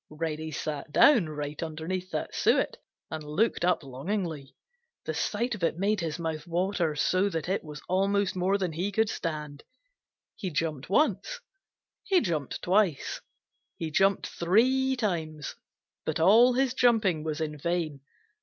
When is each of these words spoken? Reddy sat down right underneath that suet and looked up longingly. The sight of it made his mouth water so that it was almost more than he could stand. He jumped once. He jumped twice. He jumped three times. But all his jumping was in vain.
Reddy 0.09 0.49
sat 0.49 0.91
down 0.91 1.29
right 1.29 1.61
underneath 1.61 2.09
that 2.09 2.33
suet 2.33 2.77
and 3.11 3.23
looked 3.23 3.63
up 3.63 3.83
longingly. 3.83 4.55
The 5.05 5.13
sight 5.13 5.53
of 5.53 5.63
it 5.63 5.77
made 5.77 5.99
his 5.99 6.17
mouth 6.17 6.47
water 6.47 6.95
so 6.95 7.29
that 7.29 7.47
it 7.47 7.63
was 7.63 7.83
almost 7.87 8.35
more 8.35 8.57
than 8.57 8.71
he 8.71 8.91
could 8.91 9.09
stand. 9.09 9.63
He 10.35 10.49
jumped 10.49 10.89
once. 10.89 11.39
He 12.03 12.19
jumped 12.19 12.63
twice. 12.63 13.21
He 13.77 13.91
jumped 13.91 14.25
three 14.25 14.95
times. 14.97 15.53
But 16.03 16.19
all 16.19 16.53
his 16.53 16.73
jumping 16.73 17.23
was 17.23 17.39
in 17.39 17.59
vain. 17.59 17.99